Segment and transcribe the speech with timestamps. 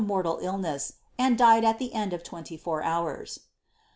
[0.03, 3.41] ■ mortal illnHM, and died al ilie end of iweniy four hours.